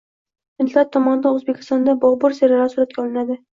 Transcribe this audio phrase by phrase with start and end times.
[0.63, 3.41] Hindlar tomonidan O‘zbekistonda “Bobur” seriali suratga olinadi